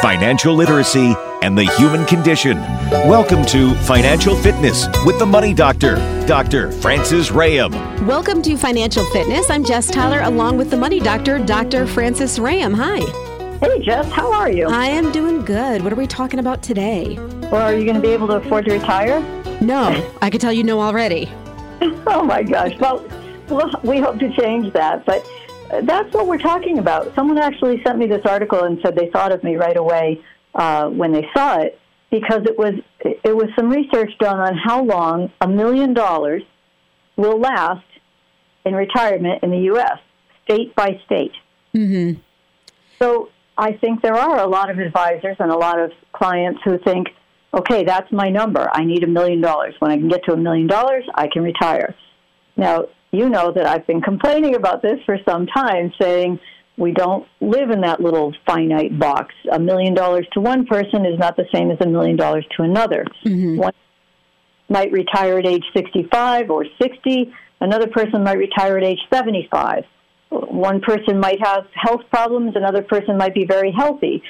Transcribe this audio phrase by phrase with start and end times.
[0.00, 2.56] financial literacy, and the human condition.
[2.90, 6.72] Welcome to Financial Fitness with the Money Doctor, Dr.
[6.72, 7.72] Francis Ram.
[8.06, 9.50] Welcome to Financial Fitness.
[9.50, 11.86] I'm Jess Tyler along with the Money Doctor, Dr.
[11.86, 12.72] Francis Ram.
[12.72, 13.00] Hi.
[13.58, 14.68] Hey, Jess, how are you?
[14.68, 15.82] I am doing good.
[15.84, 17.16] What are we talking about today?
[17.50, 19.20] Well, are you going to be able to afford to retire?
[19.60, 21.30] No, I can tell you no already.
[22.06, 22.72] oh, my gosh.
[22.78, 23.06] Well,
[23.50, 25.26] well, we hope to change that, but
[25.82, 27.14] that's what we're talking about.
[27.14, 30.22] Someone actually sent me this article and said they thought of me right away
[30.54, 31.78] uh, when they saw it
[32.10, 36.42] because it was it was some research done on how long a million dollars
[37.16, 37.86] will last
[38.64, 39.98] in retirement in the U.S.
[40.44, 41.32] state by state.
[41.74, 42.20] Mm-hmm.
[42.98, 46.78] So I think there are a lot of advisors and a lot of clients who
[46.78, 47.08] think,
[47.54, 48.68] okay, that's my number.
[48.72, 49.74] I need a million dollars.
[49.78, 51.94] When I can get to a million dollars, I can retire.
[52.56, 56.38] Now, you know that I've been complaining about this for some time, saying
[56.76, 59.34] we don't live in that little finite box.
[59.52, 62.62] A million dollars to one person is not the same as a million dollars to
[62.62, 63.04] another.
[63.24, 63.58] Mm-hmm.
[63.58, 63.72] One
[64.68, 69.84] might retire at age 65 or 60, another person might retire at age 75.
[70.30, 74.22] One person might have health problems, another person might be very healthy.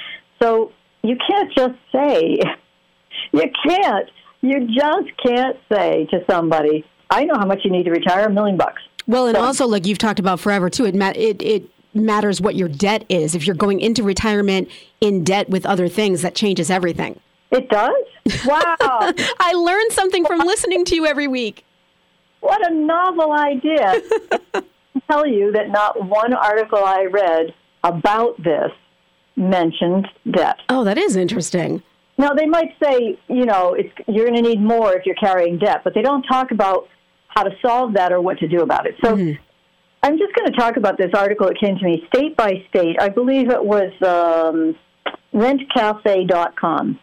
[0.43, 2.39] So you can't just say,
[3.33, 7.91] you can't, you just can't say to somebody, I know how much you need to
[7.91, 8.83] retire, a million bucks.
[9.07, 12.41] Well, and so, also, like you've talked about forever too, it, ma- it, it matters
[12.41, 13.35] what your debt is.
[13.35, 14.69] If you're going into retirement
[15.01, 17.19] in debt with other things, that changes everything.
[17.51, 18.45] It does?
[18.47, 18.77] Wow.
[18.81, 21.65] I learned something from listening to you every week.
[22.41, 24.01] What a novel idea.
[24.55, 24.63] I
[25.11, 28.71] tell you that not one article I read about this
[29.37, 30.57] mentioned debt.
[30.69, 31.83] Oh, that is interesting.
[32.19, 35.59] Now, they might say, you know, it's, you're going to need more if you're carrying
[35.59, 36.89] debt, but they don't talk about
[37.35, 38.95] how to solve that or what to do about it.
[39.03, 39.43] So mm-hmm.
[40.03, 42.97] I'm just going to talk about this article that came to me state by state.
[43.01, 44.77] I believe it was um,
[45.35, 46.99] rentcafe.com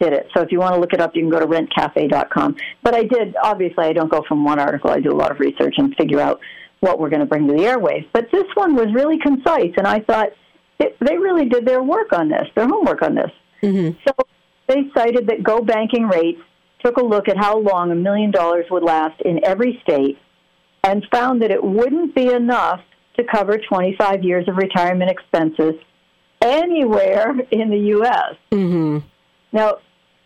[0.00, 0.28] did it.
[0.34, 2.56] So if you want to look it up, you can go to rentcafe.com.
[2.82, 4.90] But I did, obviously, I don't go from one article.
[4.90, 6.40] I do a lot of research and figure out
[6.80, 8.06] what we're going to bring to the airwaves.
[8.12, 10.28] But this one was really concise, and I thought
[10.78, 13.30] it, they really did their work on this, their homework on this.
[13.62, 13.98] Mm-hmm.
[14.06, 14.14] So
[14.68, 16.40] they cited that GOBankingRates
[16.84, 20.18] took a look at how long a million dollars would last in every state
[20.84, 22.80] and found that it wouldn't be enough
[23.16, 25.74] to cover 25 years of retirement expenses
[26.40, 28.34] anywhere in the U.S.
[28.52, 28.98] Mm-hmm.
[29.52, 29.78] Now,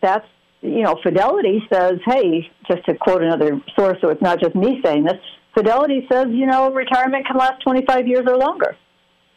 [0.02, 0.26] that's,
[0.60, 4.80] you know, Fidelity says, hey, just to quote another source, so it's not just me
[4.84, 5.18] saying this,
[5.54, 8.76] Fidelity says, you know, retirement can last 25 years or longer.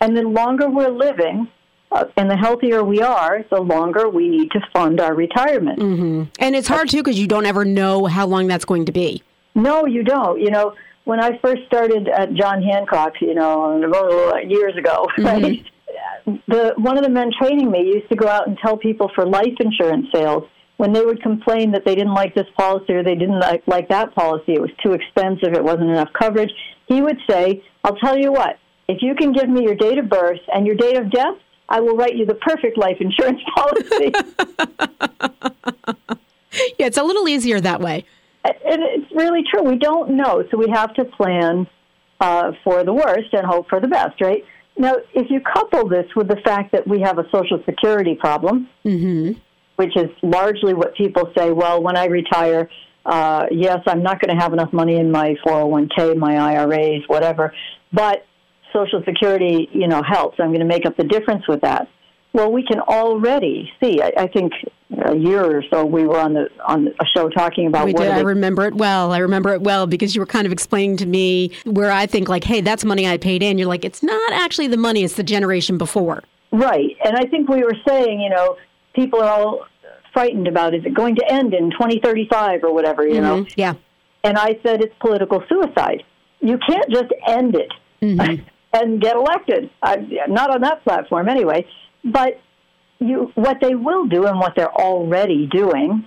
[0.02, 1.48] And the longer we're living,
[1.92, 5.80] uh, and the healthier we are, the longer we need to fund our retirement.
[5.80, 6.24] Mm-hmm.
[6.40, 9.24] And it's hard too because you don't ever know how long that's going to be.
[9.54, 10.40] No, you don't.
[10.42, 10.76] You know,
[11.06, 13.78] when I first started at John Hancock, you know,
[14.48, 15.26] years ago, mm-hmm.
[15.26, 15.66] right?
[16.48, 19.26] The one of the men training me used to go out and tell people for
[19.26, 20.44] life insurance sales
[20.78, 23.88] when they would complain that they didn't like this policy or they didn't like, like
[23.90, 26.52] that policy, it was too expensive, it wasn't enough coverage.
[26.88, 28.58] He would say, "I'll tell you what,
[28.88, 31.36] if you can give me your date of birth and your date of death,
[31.70, 34.12] I will write you the perfect life insurance policy."
[36.80, 38.06] yeah, it's a little easier that way.
[38.44, 39.64] And it's really true.
[39.64, 41.68] We don't know, so we have to plan
[42.20, 44.44] uh, for the worst and hope for the best, right?
[44.78, 48.70] Now, if you couple this with the fact that we have a Social Security problem,
[48.84, 49.40] mm-hmm.
[49.78, 52.70] which is largely what people say, well, when I retire,
[53.06, 57.54] uh, yes, I'm not going to have enough money in my 401k, my IRAs, whatever,
[57.94, 58.26] but
[58.76, 60.40] Social Security, you know, helps.
[60.40, 61.88] I'm going to make up the difference with that.
[62.34, 64.02] Well, we can already see.
[64.02, 64.52] I, I think
[65.06, 67.86] a year or so we were on the on a show talking about.
[67.86, 68.12] We did.
[68.12, 69.14] I remember it well.
[69.14, 72.28] I remember it well because you were kind of explaining to me where I think
[72.28, 73.58] like, hey, that's money I paid in.
[73.58, 76.24] You're like, it's not actually the money; it's the generation before.
[76.52, 78.58] Right, and I think we were saying, you know,
[78.96, 79.66] people are all
[80.16, 83.22] frightened about is it going to end in 2035 or whatever, you mm-hmm.
[83.22, 83.46] know?
[83.56, 83.74] Yeah.
[84.24, 86.04] And I said it's political suicide.
[86.40, 87.72] You can't just end it
[88.02, 88.44] mm-hmm.
[88.76, 89.70] and get elected.
[89.82, 89.98] I,
[90.28, 91.66] not on that platform, anyway.
[92.04, 92.40] But
[93.00, 96.06] you, what they will do and what they're already doing,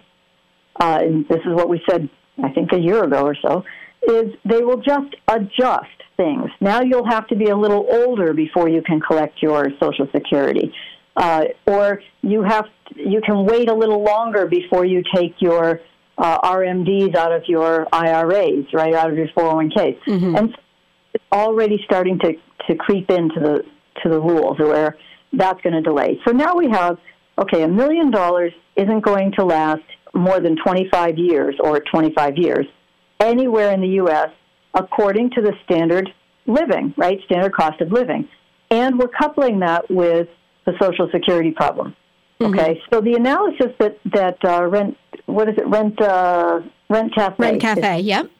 [0.80, 2.08] uh, and this is what we said,
[2.42, 3.64] I think, a year ago or so,
[4.06, 6.50] is they will just adjust things.
[6.60, 10.72] Now you'll have to be a little older before you can collect your Social Security,
[11.16, 15.80] uh, or you have you can wait a little longer before you take your
[16.16, 20.36] uh, RMDs out of your IRAs, right out of your 401ks, mm-hmm.
[20.36, 20.56] and
[21.14, 22.34] it's already starting to
[22.68, 23.64] to creep into the
[24.02, 24.96] to the rules where
[25.32, 26.20] that's going to delay.
[26.26, 26.98] So now we have,
[27.38, 29.82] okay, a million dollars isn't going to last
[30.14, 32.66] more than 25 years or 25 years
[33.20, 34.28] anywhere in the U.S.
[34.74, 36.08] according to the standard
[36.46, 37.18] living, right?
[37.26, 38.28] Standard cost of living.
[38.70, 40.28] And we're coupling that with
[40.64, 41.94] the Social Security problem.
[42.40, 47.34] Okay, so the analysis that that uh, rent what is it rent uh, rent cafe
[47.36, 48.00] Rent Cafe.
[48.02, 48.30] Yep.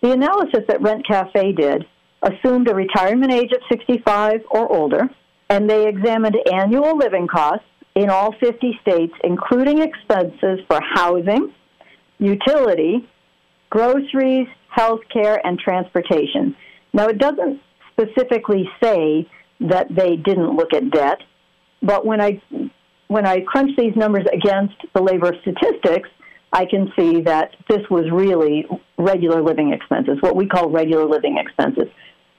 [0.00, 1.84] the analysis that Rent Cafe did
[2.22, 5.08] assumed a retirement age of 65 or older,
[5.50, 11.52] and they examined annual living costs in all 50 states, including expenses for housing,
[12.18, 13.08] utility,
[13.70, 16.56] groceries, health care, and transportation.
[16.92, 17.60] Now, it doesn't
[17.92, 19.28] specifically say
[19.60, 21.18] that they didn't look at debt,
[21.82, 22.40] but when I
[23.08, 26.08] when I crunch these numbers against the labor statistics,
[26.52, 28.66] I can see that this was really
[28.96, 31.92] regular living expenses, what we call regular living expenses.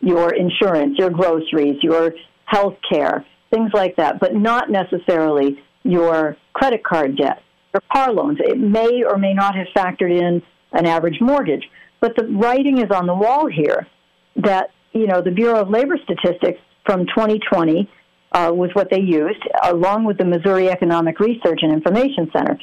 [0.03, 2.13] Your insurance, your groceries, your
[2.45, 7.41] health care, things like that, but not necessarily your credit card debt
[7.73, 8.37] or car loans.
[8.39, 10.41] It may or may not have factored in
[10.73, 11.63] an average mortgage.
[12.01, 13.87] But the writing is on the wall here
[14.35, 17.89] that, you know, the Bureau of Labor Statistics from 2020
[18.33, 22.57] uh, was what they used, along with the Missouri Economic Research and Information Center.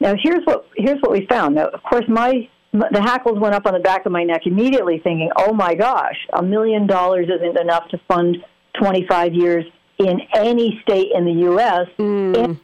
[0.00, 1.54] Now, here's what here's what we found.
[1.54, 4.98] Now, of course, my the hackles went up on the back of my neck immediately,
[4.98, 8.38] thinking, "Oh my gosh, a million dollars isn't enough to fund
[8.80, 9.64] 25 years
[9.98, 11.86] in any state in the U.S.
[11.98, 12.58] And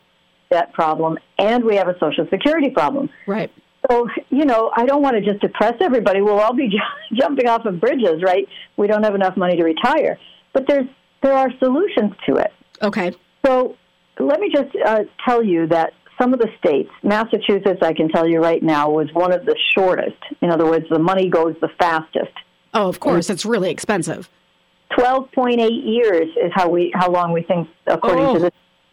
[0.50, 3.52] that problem, and we have a Social Security problem." Right.
[3.88, 6.20] So, you know, I don't want to just depress everybody.
[6.20, 8.46] We'll all be j- jumping off of bridges, right?
[8.76, 10.18] We don't have enough money to retire.
[10.52, 10.86] But there's
[11.22, 12.52] there are solutions to it.
[12.82, 13.12] Okay.
[13.46, 13.76] So,
[14.18, 18.28] let me just uh, tell you that some of the states, Massachusetts, I can tell
[18.28, 20.16] you right now, was one of the shortest.
[20.42, 22.32] In other words, the money goes the fastest.
[22.74, 24.28] Oh, of course, it's really expensive.
[24.96, 28.34] Twelve point eight years is how we how long we think, according Oh.
[28.34, 28.50] to this,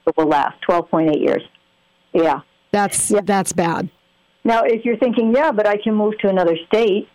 [0.07, 0.61] it will last.
[0.61, 1.41] Twelve point eight years.
[2.13, 2.41] Yeah.
[2.71, 3.89] That's that's bad.
[4.43, 7.09] Now, if you're thinking, yeah, but I can move to another state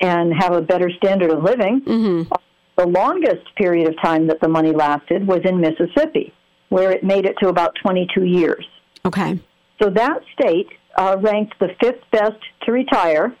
[0.00, 2.32] and have a better standard of living, mm-hmm.
[2.76, 6.32] the longest period of time that the money lasted was in Mississippi,
[6.68, 8.66] where it made it to about 22 years.
[9.04, 9.40] Okay.
[9.80, 13.34] So that state uh, ranked the fifth best to retire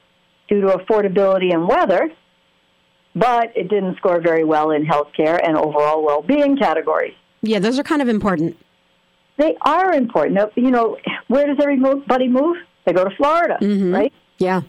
[0.48, 2.10] due to affordability and weather,
[3.14, 7.14] but it didn't score very well in healthcare and overall well-being categories.
[7.42, 8.56] Yeah, those are kind of important.
[9.36, 10.38] They are important.
[10.56, 10.96] You know,
[11.28, 12.56] where does everybody move?
[12.84, 14.12] They go to Florida, right?
[14.38, 14.62] Yeah.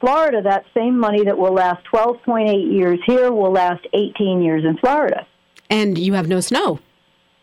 [0.00, 4.76] Florida, that same money that will last 12.8 years here will last 18 years in
[4.78, 5.26] Florida.
[5.70, 6.80] And you have no snow.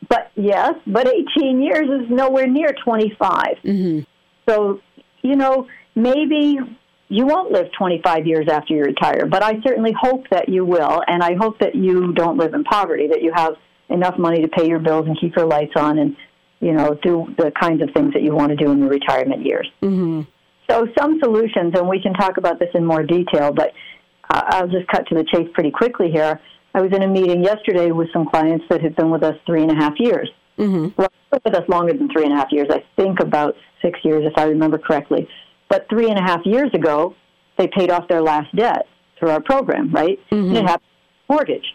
[0.10, 3.44] But yes, but 18 years is nowhere near 25.
[3.64, 4.00] Mm-hmm.
[4.50, 4.82] So,
[5.22, 6.58] you know, maybe
[7.10, 11.02] you won't live 25 years after you retire, but I certainly hope that you will.
[11.08, 13.56] And I hope that you don't live in poverty, that you have
[13.90, 16.16] enough money to pay your bills and keep your lights on and,
[16.60, 19.46] you know, do the kinds of things that you want to do in your retirement
[19.46, 19.70] years.
[20.70, 23.74] So, some solutions, and we can talk about this in more detail, but
[24.30, 26.40] uh, I'll just cut to the chase pretty quickly here.
[26.74, 29.62] I was in a meeting yesterday with some clients that had been with us three
[29.62, 30.30] and a half years.
[30.58, 30.90] Mm-hmm.
[30.98, 34.24] Well, with us longer than three and a half years, I think about six years,
[34.26, 35.28] if I remember correctly.
[35.70, 37.16] But three and a half years ago,
[37.58, 38.88] they paid off their last debt
[39.20, 40.20] through our program, right?
[40.48, 40.90] And it happened
[41.30, 41.66] mortgage.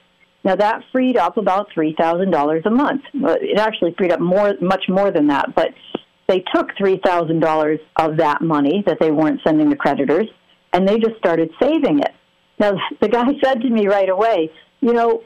[0.45, 3.03] Now that freed up about three thousand dollars a month.
[3.15, 5.55] It actually freed up more, much more than that.
[5.55, 5.71] But
[6.29, 10.29] they took three thousand dollars of that money that they weren't sending to creditors,
[10.73, 12.13] and they just started saving it.
[12.59, 14.51] Now the guy said to me right away,
[14.81, 15.23] "You know,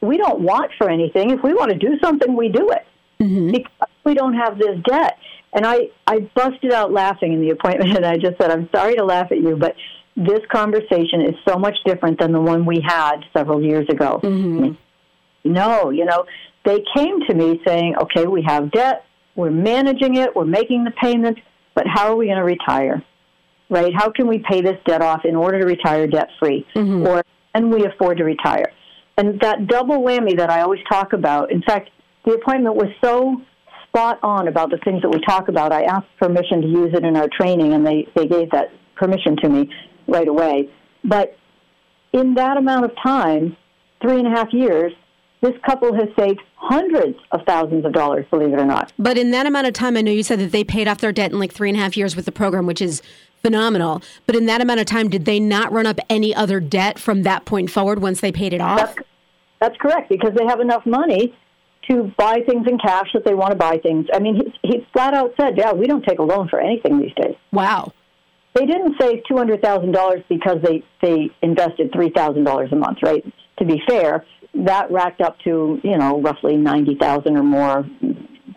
[0.00, 1.30] we don't want for anything.
[1.30, 2.86] If we want to do something, we do it
[3.20, 3.52] mm-hmm.
[3.52, 5.18] because we don't have this debt."
[5.52, 8.96] And I, I busted out laughing in the appointment, and I just said, "I'm sorry
[8.96, 9.74] to laugh at you, but."
[10.20, 14.18] This conversation is so much different than the one we had several years ago.
[14.20, 14.72] Mm-hmm.
[15.44, 16.24] No, you know,
[16.64, 19.04] they came to me saying, okay, we have debt,
[19.36, 21.40] we're managing it, we're making the payments,
[21.74, 23.02] but how are we going to retire?
[23.70, 23.94] Right?
[23.94, 26.66] How can we pay this debt off in order to retire debt free?
[26.74, 27.06] Mm-hmm.
[27.06, 28.72] Or can we afford to retire?
[29.18, 31.90] And that double whammy that I always talk about, in fact,
[32.24, 33.42] the appointment was so
[33.88, 35.72] spot on about the things that we talk about.
[35.72, 39.36] I asked permission to use it in our training, and they, they gave that permission
[39.42, 39.70] to me
[40.06, 40.70] right away.
[41.04, 41.36] But
[42.12, 43.56] in that amount of time,
[44.00, 44.92] three and a half years,
[45.40, 48.92] this couple has saved hundreds of thousands of dollars, believe it or not.
[48.98, 51.12] But in that amount of time, I know you said that they paid off their
[51.12, 53.02] debt in like three and a half years with the program, which is
[53.42, 54.02] phenomenal.
[54.26, 57.22] But in that amount of time, did they not run up any other debt from
[57.22, 58.78] that point forward once they paid it off?
[58.78, 59.08] That's,
[59.60, 61.34] that's correct, because they have enough money
[61.90, 64.06] to buy things in cash that they want to buy things.
[64.12, 67.00] I mean, he, he flat out said, yeah, we don't take a loan for anything
[67.00, 67.34] these days.
[67.52, 67.92] Wow.
[68.54, 73.24] They didn't save $200,000 because they, they invested $3,000 a month, right?
[73.58, 77.86] To be fair, that racked up to, you know, roughly 90000 or more.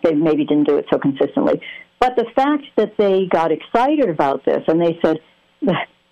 [0.02, 1.60] They maybe didn't do it so consistently.
[2.02, 5.18] But the fact that they got excited about this and they said,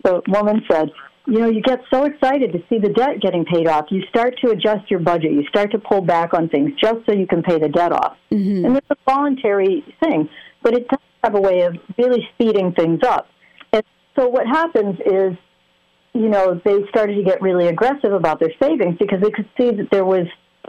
[0.05, 0.89] the, woman said,
[1.27, 3.87] you know, you get so excited to see the debt getting paid off.
[3.91, 5.33] You start to adjust your budget.
[5.33, 8.17] You start to pull back on things just so you can pay the debt off.
[8.31, 8.67] Mm-hmm.
[8.67, 10.29] And it's a voluntary thing,
[10.63, 13.27] but it does have a way of really speeding things up.
[13.73, 13.83] And
[14.17, 15.37] so what happens is,
[16.15, 19.73] you know, they started to get really aggressive about their savings because they could see
[19.73, 20.29] that there was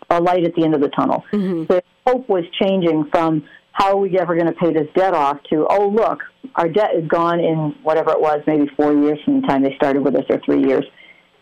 [0.09, 1.23] a light at the end of the tunnel.
[1.31, 1.65] Mm-hmm.
[1.65, 5.37] The hope was changing from how are we ever going to pay this debt off
[5.49, 6.19] to, oh, look,
[6.55, 9.75] our debt is gone in whatever it was, maybe four years from the time they
[9.75, 10.85] started with us or three years.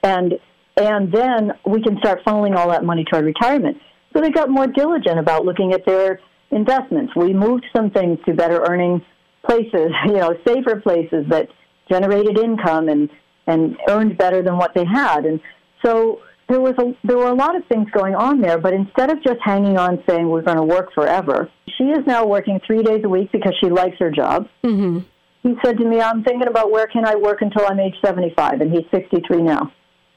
[0.04, 0.34] And,
[0.78, 3.78] and then we can start funneling all that money toward retirement.
[4.14, 6.20] So they got more diligent about looking at their
[6.52, 7.14] investments.
[7.16, 9.04] We moved some things to better earning
[9.46, 11.50] places, you know, safer places that
[11.90, 13.10] generated income and,
[13.48, 15.26] and earned better than what they had.
[15.26, 15.40] And
[15.84, 19.12] so there was a there were a lot of things going on there, but instead
[19.12, 22.82] of just hanging on saying we're going to work forever, she is now working three
[22.82, 24.48] days a week because she likes her job.
[24.64, 25.00] Mm-hmm.
[25.44, 28.62] He said to me, "I'm thinking about where can I work until I'm age 75,"
[28.62, 29.72] and he's 63 now.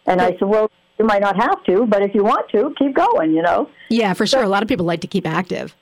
[0.06, 2.94] And I said, "Well, you might not have to, but if you want to, keep
[2.94, 3.68] going." You know?
[3.90, 4.42] Yeah, for sure.
[4.42, 5.76] a lot of people like to keep active.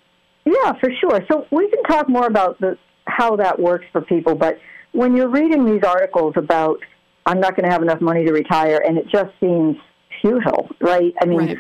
[0.45, 1.21] Yeah, for sure.
[1.31, 2.77] So we can talk more about the
[3.07, 4.59] how that works for people, but
[4.93, 6.81] when you're reading these articles about
[7.27, 9.77] I'm not going to have enough money to retire, and it just seems
[10.21, 11.13] futile, right?
[11.21, 11.59] I mean, right.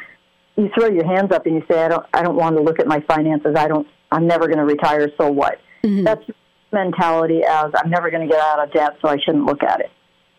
[0.57, 2.79] you throw your hands up and you say, "I don't, I don't want to look
[2.81, 3.55] at my finances.
[3.57, 5.09] I don't, I'm never going to retire.
[5.19, 6.05] So what?" Mm-hmm.
[6.05, 6.23] That's
[6.73, 9.81] mentality as I'm never going to get out of debt, so I shouldn't look at
[9.81, 9.90] it.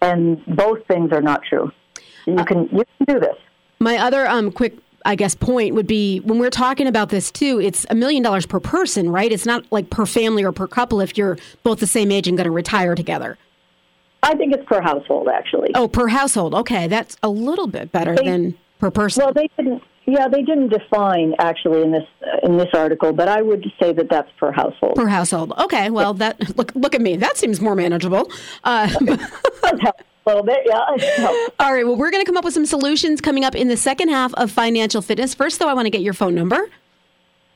[0.01, 1.71] And both things are not true.
[2.25, 3.35] You uh, can you can do this.
[3.79, 4.75] My other um, quick
[5.05, 8.45] I guess point would be when we're talking about this too, it's a million dollars
[8.45, 9.31] per person, right?
[9.31, 12.37] It's not like per family or per couple if you're both the same age and
[12.37, 13.37] going to retire together.
[14.23, 15.71] I think it's per household, actually.
[15.73, 16.53] Oh, per household.
[16.53, 19.23] Okay, that's a little bit better they, than per person.
[19.23, 19.83] Well, they didn't.
[20.05, 23.93] Yeah, they didn't define actually in this uh, in this article, but I would say
[23.93, 24.95] that that's per household.
[24.95, 25.53] Per household.
[25.57, 25.89] Okay.
[25.89, 27.17] Well, that look look at me.
[27.17, 28.29] That seems more manageable.
[28.63, 28.89] Uh,
[29.63, 29.93] a
[30.25, 30.79] little bit, yeah.
[31.59, 31.85] All right.
[31.85, 34.33] Well, we're going to come up with some solutions coming up in the second half
[34.35, 35.33] of financial fitness.
[35.33, 36.69] First, though, I want to get your phone number.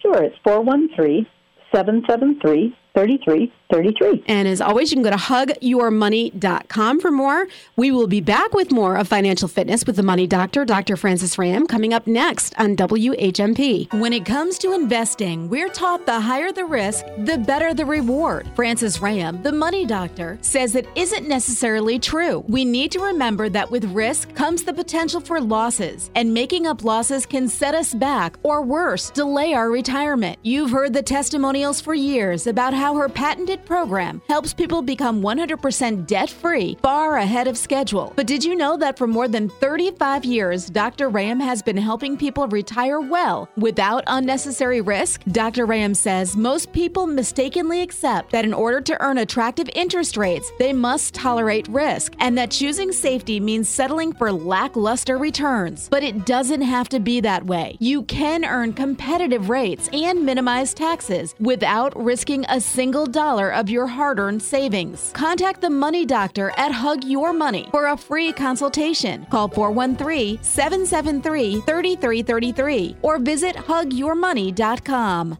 [0.01, 0.23] Sure.
[0.23, 1.25] It's 413
[1.73, 4.23] 773 3333.
[4.27, 7.45] And as always, you can go to hugyourmoney.com for more.
[7.75, 10.95] We will be back with more of financial fitness with the money doctor, Dr.
[10.95, 13.91] Francis Ram, coming up next on WHMP.
[13.99, 18.49] When it comes to investing, we're taught the higher the risk, the better the reward.
[18.55, 22.45] Francis Ram, the money doctor, says it isn't necessarily true.
[22.47, 26.83] We need to remember that with risk comes the potential for losses, and making up
[26.83, 30.39] losses can set us back or worse, delay our retirement.
[30.43, 35.19] You've heard the testimonials for years about how how her patented program helps people become
[35.19, 38.13] 100% debt free far ahead of schedule.
[38.15, 41.09] But did you know that for more than 35 years, Dr.
[41.09, 45.23] Ram has been helping people retire well without unnecessary risk?
[45.31, 45.65] Dr.
[45.65, 50.71] Ram says most people mistakenly accept that in order to earn attractive interest rates, they
[50.71, 55.89] must tolerate risk, and that choosing safety means settling for lackluster returns.
[55.89, 57.77] But it doesn't have to be that way.
[57.79, 63.87] You can earn competitive rates and minimize taxes without risking a single dollar of your
[63.87, 65.11] hard earned savings.
[65.13, 69.25] Contact the Money Doctor at Hug Your Money for a free consultation.
[69.31, 75.37] Call 413 773 3333 or visit hugyourmoney.com.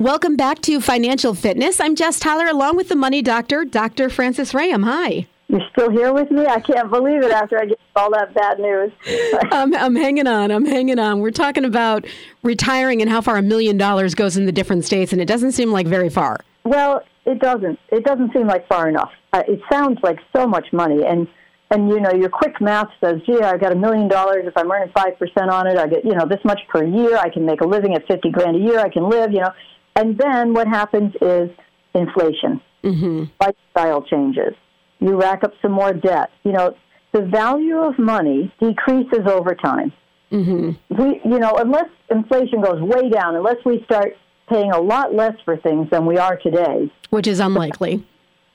[0.00, 1.78] Welcome back to Financial Fitness.
[1.78, 4.10] I'm Jess Tyler along with the Money Doctor, Dr.
[4.10, 4.82] Francis Ram.
[4.82, 5.28] Hi.
[5.46, 6.44] You're still here with me?
[6.44, 8.90] I can't believe it after I get all that bad news.
[9.52, 10.50] I'm, I'm hanging on.
[10.50, 11.20] I'm hanging on.
[11.20, 12.04] We're talking about
[12.42, 15.52] retiring and how far a million dollars goes in the different states, and it doesn't
[15.52, 16.40] seem like very far.
[16.64, 17.78] Well, it doesn't.
[17.90, 19.10] It doesn't seem like far enough.
[19.32, 21.26] Uh, it sounds like so much money, and
[21.70, 24.44] and you know your quick math says, gee, I got a million dollars.
[24.46, 27.16] If I'm earning five percent on it, I get you know this much per year.
[27.16, 28.78] I can make a living at fifty grand a year.
[28.80, 29.52] I can live, you know.
[29.96, 31.50] And then what happens is
[31.94, 33.24] inflation, mm-hmm.
[33.40, 34.54] lifestyle changes.
[35.00, 36.30] You rack up some more debt.
[36.44, 36.74] You know,
[37.12, 39.92] the value of money decreases over time.
[40.32, 41.00] Mm-hmm.
[41.00, 44.14] We, you know, unless inflation goes way down, unless we start
[44.48, 46.90] paying a lot less for things than we are today.
[47.10, 48.04] Which is unlikely.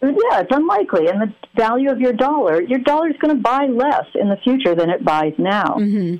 [0.02, 1.08] Yeah, it's unlikely.
[1.08, 4.38] And the value of your dollar, your dollar is going to buy less in the
[4.38, 5.76] future than it buys now.
[5.78, 6.18] Mm-hmm.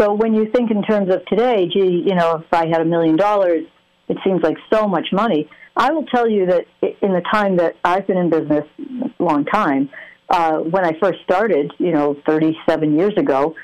[0.00, 2.84] So when you think in terms of today, gee, you know, if I had a
[2.84, 3.64] million dollars,
[4.08, 5.48] it seems like so much money.
[5.76, 6.66] I will tell you that
[7.00, 8.64] in the time that I've been in business,
[9.18, 9.88] a long time,
[10.28, 13.54] uh, when I first started, you know, 37 years ago,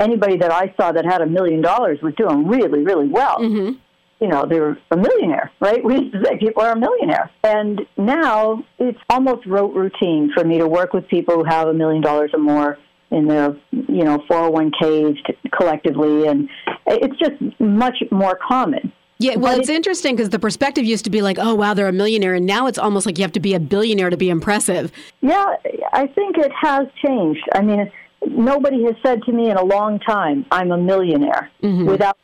[0.00, 3.38] anybody that I saw that had a million dollars was doing really, really well.
[3.38, 3.78] Mm-hmm
[4.20, 5.84] you know, they're a millionaire, right?
[5.84, 7.30] We used to say people are a millionaire.
[7.44, 11.74] And now it's almost rote routine for me to work with people who have a
[11.74, 12.78] million dollars or more
[13.10, 15.18] in their, you know, 401ks
[15.52, 16.26] collectively.
[16.26, 16.48] And
[16.86, 18.92] it's just much more common.
[19.18, 21.88] Yeah, well, But it's interesting because the perspective used to be like, oh, wow, they're
[21.88, 22.34] a millionaire.
[22.34, 24.92] And now it's almost like you have to be a billionaire to be impressive.
[25.22, 25.54] Yeah,
[25.92, 27.42] I think it has changed.
[27.54, 27.90] I mean,
[28.26, 31.86] nobody has said to me in a long time, I'm a millionaire, mm-hmm.
[31.86, 32.18] without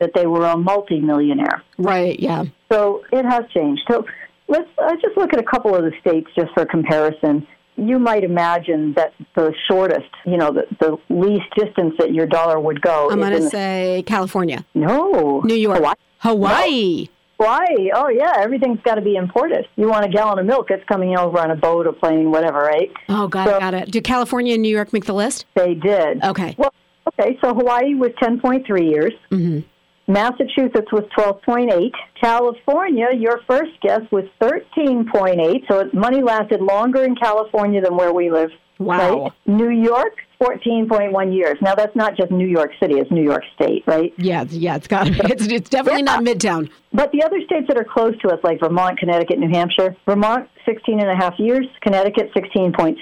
[0.00, 1.62] that they were a multimillionaire.
[1.78, 2.44] Right, yeah.
[2.70, 3.82] So it has changed.
[3.90, 4.04] So
[4.48, 7.46] let's uh, just look at a couple of the states just for comparison.
[7.76, 12.58] You might imagine that the shortest, you know, the, the least distance that your dollar
[12.58, 15.94] would go I'm going to say California, no New York, Hawaii.
[16.18, 17.08] Hawaii.
[17.38, 17.90] Hawaii.
[17.94, 19.66] Oh yeah, everything's got to be imported.
[19.76, 22.60] You want a gallon of milk, it's coming over on a boat, a plane, whatever,
[22.60, 22.90] right?
[23.10, 23.90] Oh, got So- it, got it.
[23.90, 25.44] Do California and New York make the list?
[25.54, 26.24] They did.
[26.24, 26.54] Okay.
[26.56, 26.72] Well,
[27.08, 29.12] okay, so Hawaii was 10.3 years.
[29.30, 29.66] Mm-hmm.
[30.06, 31.90] Massachusetts was 12.8.
[32.20, 35.64] California, your first guess was 13.8.
[35.68, 38.50] So it- money lasted longer in California than where we live.
[38.78, 39.22] Wow.
[39.24, 39.32] Right?
[39.46, 41.56] New York, 14.1 years.
[41.60, 44.12] Now that's not just New York City; it's New York State, right?
[44.18, 45.08] Yeah, it's- yeah, it's got.
[45.30, 46.70] It's, it's definitely not Midtown.
[46.92, 50.48] But the other states that are close to us, like Vermont, Connecticut, New Hampshire, Vermont,
[50.64, 52.96] 16 and a half years, Connecticut, 16.6,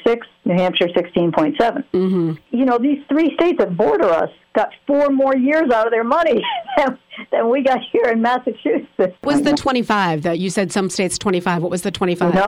[0.45, 1.57] New Hampshire, 16.7.
[1.59, 2.33] Mm-hmm.
[2.51, 6.05] You know, these three states that border us got four more years out of their
[6.05, 6.43] money
[6.77, 6.99] than,
[7.31, 9.17] than we got here in Massachusetts.
[9.23, 11.63] Was the 25 that you said some states 25?
[11.63, 12.35] What was the 25?
[12.35, 12.47] no,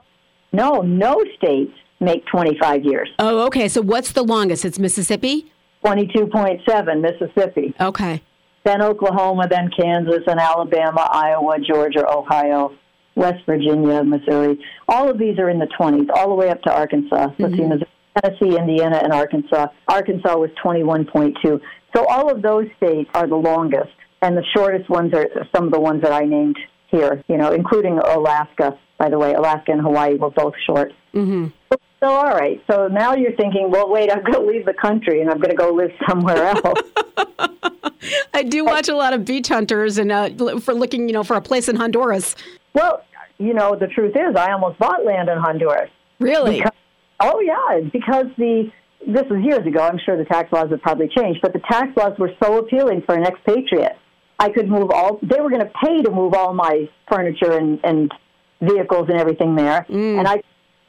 [0.52, 3.08] no, no states make 25 years.
[3.18, 3.68] Oh, okay.
[3.68, 4.64] So what's the longest?
[4.64, 5.52] It's Mississippi?
[5.84, 7.74] 22.7, Mississippi.
[7.80, 8.22] Okay.
[8.66, 12.72] then Oklahoma, then Kansas, and Alabama, Iowa, Georgia, Ohio,
[13.14, 14.58] West Virginia, Missouri.
[14.88, 17.28] All of these are in the 20s, all the way up to Arkansas.
[17.38, 17.88] Let's see, Missouri,
[18.20, 19.68] Tennessee, Indiana, and Arkansas.
[19.88, 21.60] Arkansas was 21.2.
[21.94, 25.72] So all of those states are the longest, and the shortest ones are some of
[25.72, 28.76] the ones that I named here, you know, including Alaska.
[28.98, 30.92] By the way, Alaska and Hawaii were both short.
[31.14, 31.46] Mm-hmm.
[32.00, 32.62] So, all right.
[32.70, 35.50] So now you're thinking, well, wait, I'm going to leave the country and I'm going
[35.50, 36.80] to go live somewhere else.
[38.34, 41.36] I do watch a lot of beach hunters and uh, for looking, you know, for
[41.36, 42.36] a place in Honduras.
[42.74, 43.02] Well,
[43.38, 45.90] you know, the truth is, I almost bought land in Honduras.
[46.18, 46.58] Really?
[46.58, 46.72] Because,
[47.20, 48.70] oh yeah, because the
[49.06, 49.80] this was years ago.
[49.80, 53.02] I'm sure the tax laws have probably changed, but the tax laws were so appealing
[53.06, 53.96] for an expatriate.
[54.38, 55.18] I could move all.
[55.22, 58.12] They were going to pay to move all my furniture and, and
[58.60, 59.86] vehicles and everything there,
[60.18, 60.42] and I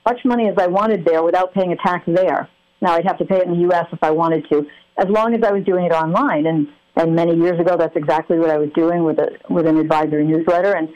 [0.07, 2.47] much money as I wanted there without paying a tax there.
[2.81, 3.87] Now I'd have to pay it in the U.S.
[3.91, 4.65] if I wanted to,
[4.97, 6.45] as long as I was doing it online.
[6.45, 9.77] And and many years ago, that's exactly what I was doing with a with an
[9.77, 10.73] advisory newsletter.
[10.73, 10.89] And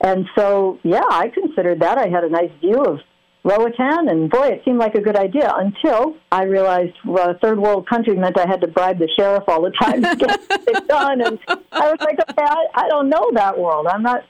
[0.00, 1.98] and so yeah, I considered that.
[1.98, 3.00] I had a nice view of
[3.44, 7.58] Roatan, and boy, it seemed like a good idea until I realized well, a third
[7.58, 10.88] world country meant I had to bribe the sheriff all the time to get it
[10.88, 11.20] done.
[11.22, 11.38] And
[11.72, 13.86] I was like, okay, I, I don't know that world.
[13.86, 14.24] I'm not.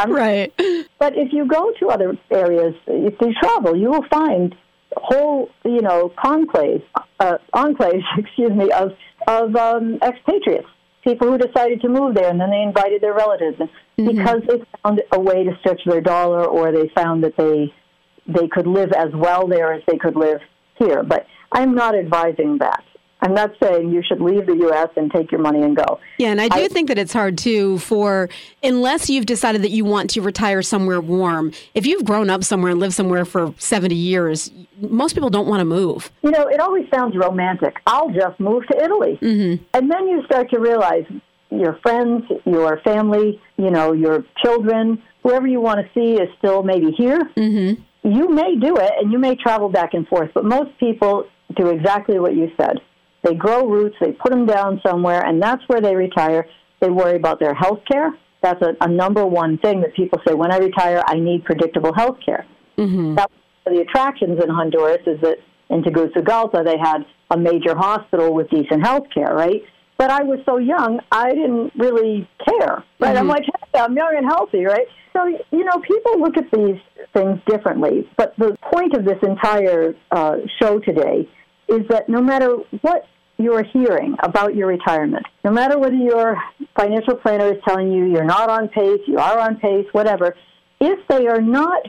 [0.00, 0.52] I'm Right.
[0.98, 4.54] but if you go to other areas, if you travel, you will find
[4.96, 6.82] whole, you know, conclaves,
[7.20, 8.92] uh, enclaves, excuse me, of
[9.28, 10.66] of um, expatriates,
[11.04, 14.62] people who decided to move there, and then they invited their relatives, and because they
[14.82, 17.72] found a way to stretch their dollar, or they found that they
[18.26, 20.40] they could live as well there as they could live
[20.78, 21.02] here.
[21.02, 22.84] But I'm not advising that.
[23.22, 24.88] I'm not saying you should leave the U.S.
[24.96, 26.00] and take your money and go.
[26.18, 28.28] Yeah, and I do think that it's hard too for
[28.64, 31.52] unless you've decided that you want to retire somewhere warm.
[31.74, 35.60] If you've grown up somewhere and lived somewhere for 70 years, most people don't want
[35.60, 36.10] to move.
[36.22, 37.76] you know, it always sounds romantic.
[37.86, 39.18] I'll just move to Italy.
[39.22, 39.64] Mm-hmm.
[39.74, 41.04] And then you start to realize
[41.50, 46.62] your friends, your family, you know, your children, whoever you want to see is still
[46.64, 47.20] maybe here.
[47.36, 47.82] Mm-hmm.
[48.04, 51.68] You may do it and you may travel back and forth, but most people do
[51.68, 52.80] exactly what you said.
[53.22, 56.46] They grow roots, they put them down somewhere, and that's where they retire.
[56.80, 58.12] They worry about their health care.
[58.42, 61.94] That's a, a number one thing that people say when I retire, I need predictable
[61.94, 62.44] health care.
[62.76, 63.14] Mm-hmm.
[63.14, 63.30] That
[63.64, 65.38] the attractions in Honduras is that
[65.70, 69.62] in Tegucigalpa they had a major hospital with decent health care, right?
[69.98, 73.16] But I was so young, I didn't really care, right?
[73.16, 74.86] I'm like, hey, I'm young and healthy, right?
[75.12, 76.80] So, you know, people look at these
[77.12, 78.08] things differently.
[78.16, 81.28] But the point of this entire uh, show today
[81.68, 83.04] is that no matter what
[83.38, 86.36] you're hearing about your retirement, no matter whether your
[86.76, 90.36] financial planner is telling you you're not on pace, you are on pace, whatever,
[90.80, 91.82] if they are not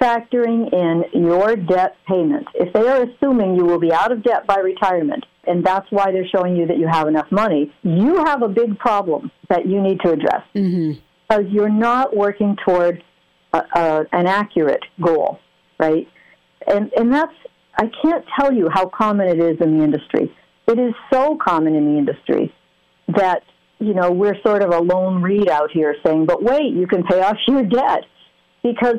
[0.00, 4.46] factoring in your debt payment, if they are assuming you will be out of debt
[4.46, 8.42] by retirement, and that's why they're showing you that you have enough money, you have
[8.42, 10.42] a big problem that you need to address.
[10.54, 11.00] Mm-hmm.
[11.28, 13.04] Because you're not working toward
[13.52, 15.38] a, a, an accurate goal,
[15.78, 16.08] right?
[16.66, 17.32] And, and that's,
[17.76, 20.34] I can't tell you how common it is in the industry.
[20.70, 22.54] It is so common in the industry
[23.08, 23.42] that,
[23.80, 27.02] you know, we're sort of a lone read out here saying, but wait, you can
[27.02, 28.04] pay off your debt
[28.62, 28.98] because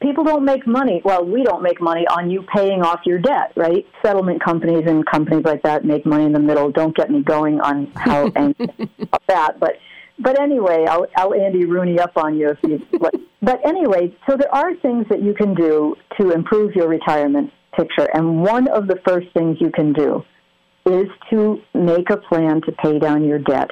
[0.00, 1.00] people don't make money.
[1.04, 3.86] Well, we don't make money on you paying off your debt, right?
[4.04, 6.72] Settlement companies and companies like that make money in the middle.
[6.72, 9.76] Don't get me going on how about that, but
[10.18, 12.84] but anyway, I'll, I'll Andy Rooney up on you if you.
[13.42, 18.08] but anyway, so there are things that you can do to improve your retirement picture,
[18.12, 20.24] and one of the first things you can do
[20.86, 23.70] is to make a plan to pay down your debt,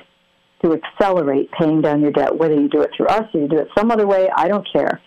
[0.65, 2.37] to accelerate paying down your debt.
[2.37, 4.67] Whether you do it through us or you do it some other way, I don't
[4.73, 5.01] care.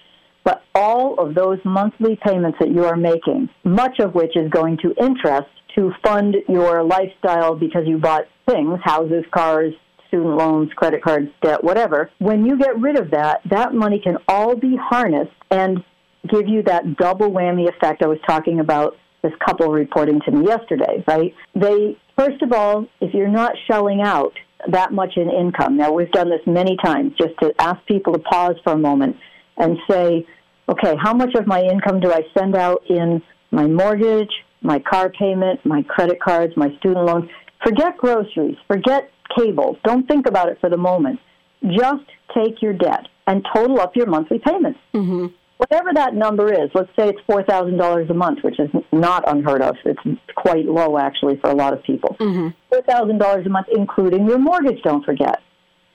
[0.43, 4.77] But all of those monthly payments that you are making, much of which is going
[4.83, 9.73] to interest to fund your lifestyle because you bought things, houses, cars,
[10.07, 12.11] student loans, credit cards, debt, whatever.
[12.19, 15.83] When you get rid of that, that money can all be harnessed and
[16.29, 20.45] give you that double whammy effect I was talking about this couple reporting to me
[20.45, 21.33] yesterday, right?
[21.55, 24.33] They, first of all, if you're not shelling out
[24.67, 28.19] that much in income, now we've done this many times just to ask people to
[28.19, 29.15] pause for a moment
[29.57, 30.27] and say,
[30.69, 34.31] okay, how much of my income do I send out in my mortgage,
[34.62, 37.29] my car payment, my credit cards, my student loans?
[37.63, 39.77] Forget groceries, forget cable.
[39.83, 41.19] Don't think about it for the moment.
[41.63, 42.03] Just
[42.36, 44.79] take your debt and total up your monthly payments.
[44.93, 45.27] Mm-hmm.
[45.57, 49.75] Whatever that number is, let's say it's $4,000 a month, which is not unheard of.
[49.85, 50.01] It's
[50.35, 52.15] quite low, actually, for a lot of people.
[52.19, 52.49] Mm-hmm.
[52.73, 55.39] $4,000 a month, including your mortgage, don't forget.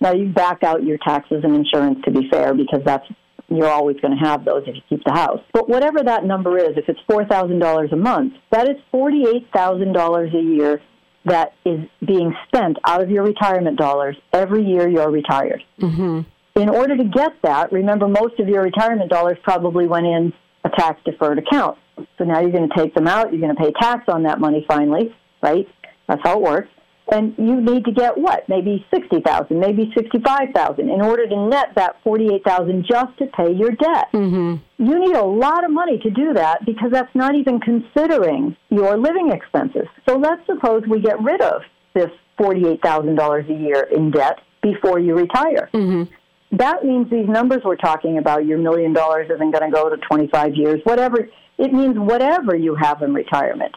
[0.01, 3.05] Now, you back out your taxes and insurance, to be fair, because that's
[3.51, 5.41] you're always going to have those if you keep the house.
[5.53, 10.83] But whatever that number is, if it's $4,000 a month, that is $48,000 a year
[11.25, 15.63] that is being spent out of your retirement dollars every year you're retired.
[15.81, 16.21] Mm-hmm.
[16.59, 20.33] In order to get that, remember most of your retirement dollars probably went in
[20.65, 21.79] a tax deferred account.
[22.19, 24.41] So now you're going to take them out, you're going to pay tax on that
[24.41, 25.67] money finally, right?
[26.07, 26.69] That's how it works
[27.11, 28.49] and you need to get what?
[28.49, 34.09] Maybe 60,000, maybe 65,000 in order to net that 48,000 just to pay your debt.
[34.13, 34.57] Mm-hmm.
[34.79, 38.97] You need a lot of money to do that because that's not even considering your
[38.97, 39.87] living expenses.
[40.09, 41.63] So let's suppose we get rid of
[41.95, 45.71] this $48,000 a year in debt before you retire.
[45.73, 46.13] Mm-hmm.
[46.53, 49.97] That means these numbers we're talking about, your million dollars isn't going to go to
[49.97, 51.29] 25 years, whatever.
[51.59, 53.75] It means whatever you have in retirement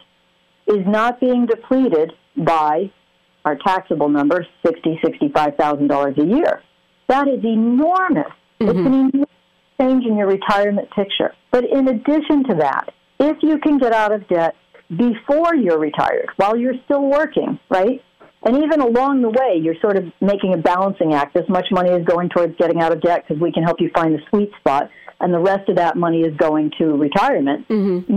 [0.66, 2.90] is not being depleted by
[3.44, 6.62] our taxable number, sixty, sixty-five thousand dollars a year.
[7.08, 8.30] That is enormous.
[8.60, 8.68] Mm-hmm.
[8.68, 9.28] It's an enormous
[9.80, 11.34] change in your retirement picture.
[11.50, 14.54] But in addition to that, if you can get out of debt
[14.96, 18.02] before you're retired, while you're still working, right?
[18.44, 21.34] And even along the way, you're sort of making a balancing act.
[21.34, 23.90] This much money is going towards getting out of debt because we can help you
[23.94, 27.68] find the sweet spot, and the rest of that money is going to retirement.
[27.68, 28.16] Mm-hmm.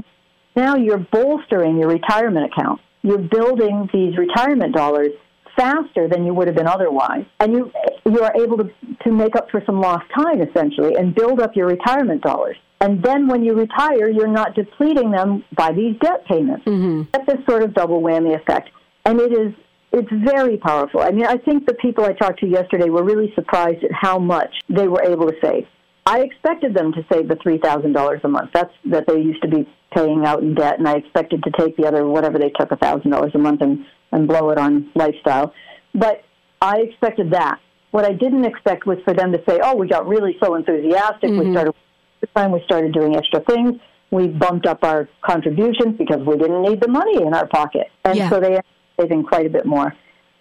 [0.56, 5.12] Now you're bolstering your retirement account you're building these retirement dollars
[5.56, 7.26] faster than you would have been otherwise.
[7.40, 7.72] And you,
[8.06, 8.70] you are able to,
[9.04, 12.58] to make up for some lost time, essentially, and build up your retirement dollars.
[12.82, 16.66] And then when you retire, you're not depleting them by these debt payments.
[16.66, 17.04] Mm-hmm.
[17.14, 18.70] That's this sort of double whammy effect.
[19.06, 19.54] And it is
[19.96, 21.00] it's very powerful.
[21.02, 24.20] I mean, I think the people I talked to yesterday were really surprised at how
[24.20, 25.66] much they were able to save.
[26.06, 28.52] I expected them to save the three thousand dollars a month.
[28.54, 31.78] That's that they used to be paying out in debt, and I expected to take
[31.78, 34.92] the other whatever they took a thousand dollars a month and and blow it on
[34.96, 35.54] lifestyle.
[35.94, 36.24] But
[36.62, 37.60] I expected that.
[37.92, 41.30] What I didn't expect was for them to say, "Oh, we got really so enthusiastic.
[41.30, 41.48] Mm-hmm.
[41.48, 41.74] We started
[42.20, 43.80] the time we started doing extra things.
[44.12, 48.18] We bumped up our contributions because we didn't need the money in our pocket, and
[48.18, 48.30] yeah.
[48.30, 48.60] so they
[49.00, 49.94] saving quite a bit more."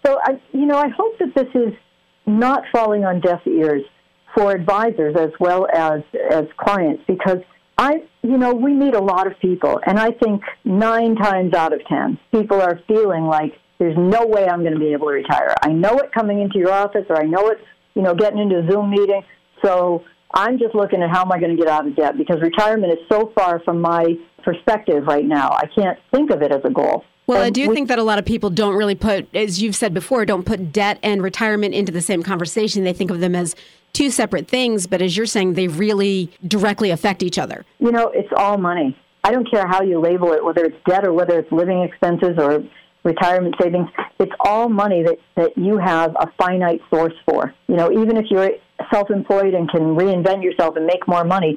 [0.05, 1.73] So I, you know, I hope that this is
[2.27, 3.83] not falling on deaf ears
[4.35, 7.39] for advisors as well as as clients because
[7.77, 11.73] I, you know, we meet a lot of people, and I think nine times out
[11.73, 15.15] of ten, people are feeling like there's no way I'm going to be able to
[15.15, 15.55] retire.
[15.63, 17.59] I know it coming into your office, or I know it,
[17.95, 19.23] you know, getting into a Zoom meeting.
[19.65, 22.41] So I'm just looking at how am I going to get out of debt because
[22.41, 24.05] retirement is so far from my
[24.45, 25.51] perspective right now.
[25.51, 27.05] I can't think of it as a goal.
[27.27, 29.63] Well, and I do we, think that a lot of people don't really put, as
[29.63, 32.85] you've said before, don't put debt and retirement into the same conversation.
[32.85, 33.55] They think of them as
[33.95, 37.65] two separate things, but as you're saying, they really directly affect each other.
[37.79, 38.97] You know, it's all money.
[39.23, 42.37] I don't care how you label it, whether it's debt or whether it's living expenses
[42.37, 42.63] or
[43.05, 43.89] retirement savings.
[44.19, 47.55] It's all money that, that you have a finite source for.
[47.69, 48.51] You know, even if you're
[48.93, 51.57] self employed and can reinvent yourself and make more money,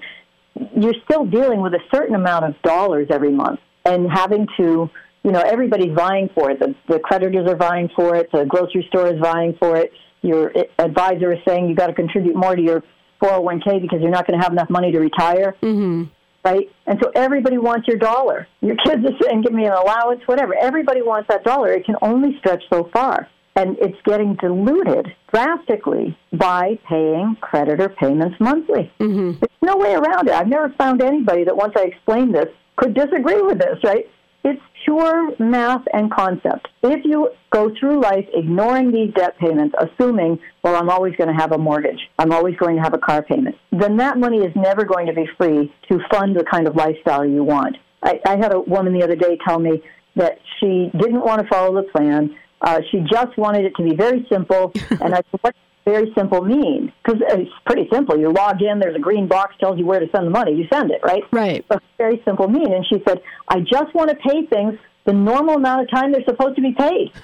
[0.78, 4.90] you're still dealing with a certain amount of dollars every month and having to
[5.28, 8.86] you know everybody's vying for it the, the creditors are vying for it the grocery
[8.90, 12.62] store is vying for it your advisor is saying you've got to contribute more to
[12.62, 12.84] your
[13.22, 15.56] 401k because you're not going to have enough money to retire.
[15.62, 16.04] Mm-hmm.
[16.44, 16.72] Right?
[16.86, 18.48] And so everybody wants your dollar.
[18.62, 20.56] Your kids are saying, give me an allowance, whatever.
[20.56, 21.74] Everybody wants that dollar.
[21.74, 23.28] It can only stretch so far.
[23.56, 28.92] And it's getting diluted drastically by paying creditor payments monthly.
[29.00, 29.40] Mm-hmm.
[29.40, 30.36] There's no way around it.
[30.36, 34.06] I've never found anybody that once I explained this could disagree with this, right?
[34.44, 36.68] It's pure math and concept.
[36.84, 41.34] If you go through life ignoring these debt payments, assuming, well, I'm always going to
[41.34, 44.56] have a mortgage, I'm always going to have a car payment, then that money is
[44.56, 47.78] never going to be free to fund the kind of lifestyle you want.
[48.04, 49.82] I, I had a woman the other day tell me
[50.16, 52.36] that she didn't want to follow the plan.
[52.62, 54.72] Uh, she just wanted it to be very simple.
[54.90, 55.56] and I said, what
[55.88, 56.92] very simple mean?
[57.04, 58.20] Because it's pretty simple.
[58.20, 60.54] You log in, there's a green box tells you where to send the money.
[60.54, 61.24] You send it, right?
[61.32, 61.66] Right.
[61.72, 62.74] So very simple mean.
[62.74, 66.26] And she said, I just want to pay things the normal amount of time they're
[66.26, 67.12] supposed to be paid.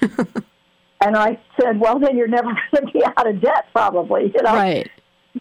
[1.04, 4.32] and I said, well, then you're never going to be out of debt, probably.
[4.34, 4.54] You know?
[4.54, 4.90] Right.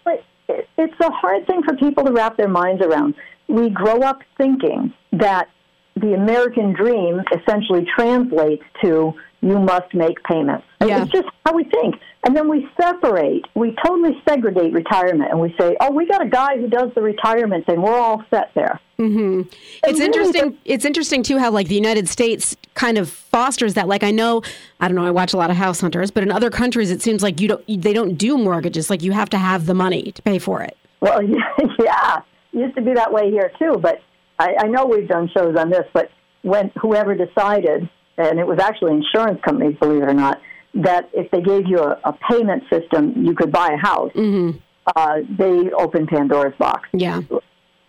[0.04, 3.16] But it, it's a hard thing for people to wrap their minds around.
[3.48, 5.48] We grow up thinking that
[5.96, 10.66] the American dream essentially translates to you must make payments.
[10.82, 11.04] Yeah.
[11.04, 11.96] It's just how we think.
[12.26, 16.30] And then we separate, we totally segregate retirement and we say, oh, we got a
[16.30, 17.82] guy who does the retirement thing.
[17.82, 18.80] We're all set there.
[18.98, 19.42] Mm-hmm.
[19.84, 20.58] It's really interesting.
[20.64, 23.90] It's interesting too how like the United States kind of fosters that.
[23.90, 24.44] Like I know,
[24.80, 25.06] I don't know.
[25.06, 27.50] I watch a lot of House Hunters, but in other countries, it seems like you
[27.50, 27.66] don't.
[27.68, 28.90] They don't do mortgages.
[28.90, 30.78] Like you have to have the money to pay for it.
[31.02, 31.22] Well,
[31.80, 32.22] yeah,
[32.54, 33.78] used to be that way here too.
[33.82, 34.02] But
[34.44, 35.86] I, I know we've done shows on this.
[35.94, 36.10] But
[36.42, 40.42] when whoever decided, and it was actually insurance companies, believe it or not,
[40.76, 44.12] that if they gave you a, a payment system, you could buy a house.
[44.14, 44.58] Mm-hmm.
[44.96, 46.90] Uh, they opened Pandora's box.
[46.92, 47.22] Yeah.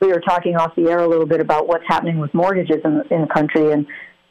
[0.01, 3.03] We were talking off the air a little bit about what's happening with mortgages in,
[3.11, 3.87] in the country, and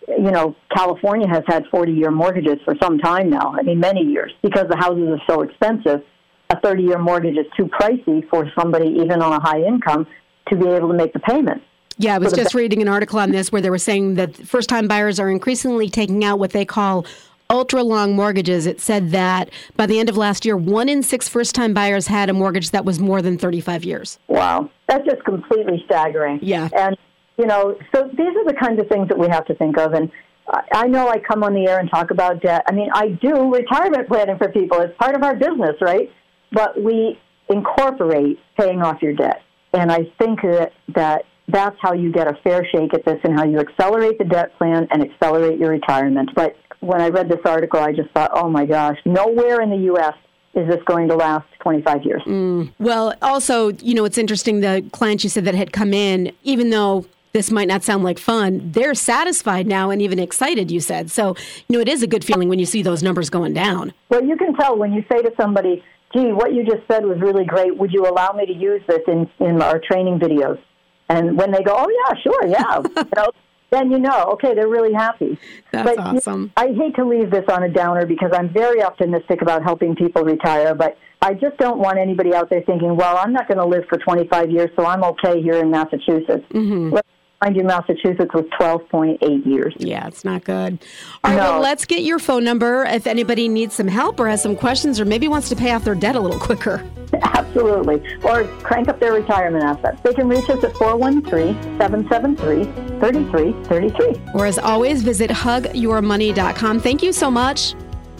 [0.08, 3.56] you know, California has had 40-year mortgages for some time now.
[3.58, 6.04] I mean, many years because the houses are so expensive.
[6.50, 10.06] A 30-year mortgage is too pricey for somebody even on a high income
[10.50, 11.64] to be able to make the payment.
[11.98, 14.70] Yeah, I was just reading an article on this where they were saying that first
[14.70, 17.06] time buyers are increasingly taking out what they call
[17.50, 18.66] ultra long mortgages.
[18.66, 22.08] It said that by the end of last year, one in six first time buyers
[22.08, 24.20] had a mortgage that was more than 35 years.
[24.28, 26.40] Wow, that's just completely staggering.
[26.42, 26.70] Yeah.
[26.76, 26.98] And,
[27.38, 29.94] you know, so these are the kinds of things that we have to think of.
[29.94, 30.12] And
[30.48, 32.64] I I know I come on the air and talk about debt.
[32.68, 34.82] I mean, I do retirement planning for people.
[34.82, 36.12] It's part of our business, right?
[36.52, 39.42] But we incorporate paying off your debt.
[39.74, 43.38] And I think that, that that's how you get a fair shake at this and
[43.38, 46.30] how you accelerate the debt plan and accelerate your retirement.
[46.36, 49.86] But when I read this article, I just thought, oh my gosh, nowhere in the
[49.86, 50.14] U.S.
[50.54, 52.22] is this going to last 25 years.
[52.26, 52.72] Mm.
[52.80, 56.70] Well, also, you know, it's interesting the clients you said that had come in, even
[56.70, 61.10] though this might not sound like fun, they're satisfied now and even excited, you said.
[61.10, 61.36] So,
[61.68, 63.92] you know, it is a good feeling when you see those numbers going down.
[64.10, 67.20] Well, you can tell when you say to somebody, gee, what you just said was
[67.20, 67.76] really great.
[67.76, 70.60] Would you allow me to use this in, in our training videos?
[71.10, 73.32] And when they go, oh, yeah, sure, yeah, you know,
[73.72, 75.38] then you know, okay, they're really happy.
[75.72, 76.52] That's but, you know, awesome.
[76.56, 80.24] I hate to leave this on a downer because I'm very optimistic about helping people
[80.24, 83.66] retire, but I just don't want anybody out there thinking, well, I'm not going to
[83.66, 86.46] live for 25 years, so I'm okay here in Massachusetts.
[86.52, 86.94] Mm-hmm.
[86.94, 87.08] Let's
[87.44, 89.74] find you Massachusetts was 12.8 years.
[89.78, 90.80] Yeah, it's not good.
[91.24, 91.52] All right, No.
[91.54, 95.00] well, let's get your phone number if anybody needs some help or has some questions
[95.00, 96.84] or maybe wants to pay off their debt a little quicker.
[97.22, 98.02] Absolutely.
[98.24, 100.00] Or crank up their retirement assets.
[100.04, 102.64] They can reach us at 413 773
[103.00, 104.22] 3333.
[104.34, 106.80] Or as always, visit hugyourmoney.com.
[106.80, 107.76] Thank you so much.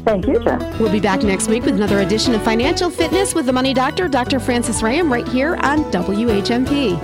[0.06, 0.60] Thank you, Jen.
[0.80, 4.10] We'll be back next week with another edition of Financial Fitness with the Money Doctor,
[4.10, 4.38] Dr.
[4.42, 7.02] Francis Ram, right here on WHMP.